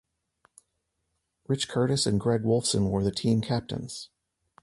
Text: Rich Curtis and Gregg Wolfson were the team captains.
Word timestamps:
Rich 1.47 1.67
Curtis 1.69 2.07
and 2.07 2.19
Gregg 2.19 2.41
Wolfson 2.41 2.89
were 2.89 3.03
the 3.03 3.11
team 3.11 3.39
captains. 3.39 4.09